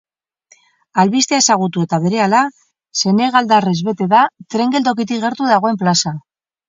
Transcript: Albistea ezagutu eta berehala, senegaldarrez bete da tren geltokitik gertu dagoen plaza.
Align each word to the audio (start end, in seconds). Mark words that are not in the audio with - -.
Albistea 1.01 1.39
ezagutu 1.43 1.83
eta 1.87 1.99
berehala, 2.07 2.39
senegaldarrez 3.01 3.77
bete 3.91 4.09
da 4.15 4.23
tren 4.55 4.75
geltokitik 4.77 5.25
gertu 5.27 5.51
dagoen 5.55 5.79
plaza. 5.85 6.15